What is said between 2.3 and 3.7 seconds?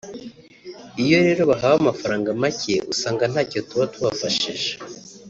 make usanga ntacyo